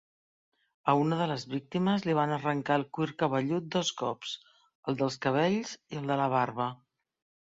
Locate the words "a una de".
0.91-1.25